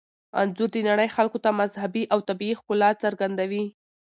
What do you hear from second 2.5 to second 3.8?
ښکلا څرګندوي.